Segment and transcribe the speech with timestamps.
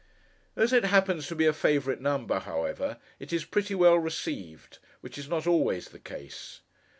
[0.55, 5.15] As it happens to be a favourite number, however, it is pretty well received, which
[5.15, 6.61] is not always the case.